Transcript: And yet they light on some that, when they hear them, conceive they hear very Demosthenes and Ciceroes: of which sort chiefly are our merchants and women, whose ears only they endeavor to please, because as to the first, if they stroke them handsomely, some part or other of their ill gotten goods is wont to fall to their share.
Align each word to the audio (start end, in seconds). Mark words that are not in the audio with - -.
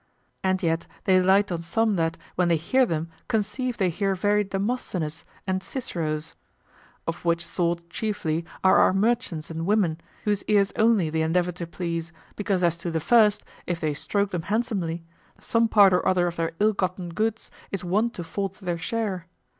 And 0.43 0.63
yet 0.63 0.87
they 1.03 1.21
light 1.21 1.51
on 1.51 1.61
some 1.61 1.95
that, 1.97 2.17
when 2.33 2.47
they 2.47 2.55
hear 2.55 2.87
them, 2.87 3.11
conceive 3.27 3.77
they 3.77 3.91
hear 3.91 4.15
very 4.15 4.43
Demosthenes 4.43 5.23
and 5.45 5.61
Ciceroes: 5.61 6.33
of 7.05 7.23
which 7.23 7.45
sort 7.45 7.87
chiefly 7.87 8.43
are 8.63 8.77
our 8.79 8.93
merchants 8.93 9.51
and 9.51 9.63
women, 9.67 10.01
whose 10.23 10.41
ears 10.47 10.73
only 10.75 11.11
they 11.11 11.21
endeavor 11.21 11.51
to 11.51 11.67
please, 11.67 12.11
because 12.35 12.63
as 12.63 12.79
to 12.79 12.89
the 12.89 12.99
first, 12.99 13.43
if 13.67 13.79
they 13.79 13.93
stroke 13.93 14.31
them 14.31 14.41
handsomely, 14.49 15.03
some 15.39 15.67
part 15.67 15.93
or 15.93 16.03
other 16.07 16.25
of 16.25 16.35
their 16.35 16.53
ill 16.59 16.73
gotten 16.73 17.09
goods 17.09 17.51
is 17.69 17.83
wont 17.83 18.15
to 18.15 18.23
fall 18.23 18.49
to 18.49 18.65
their 18.65 18.79
share. 18.79 19.27